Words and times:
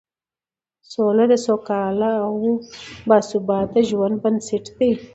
سوله 0.91 1.25
د 1.31 1.33
سوکاله 1.45 2.11
او 2.25 2.33
باثباته 3.09 3.79
ژوند 3.89 4.15
بنسټ 4.23 4.65
دی 4.77 4.91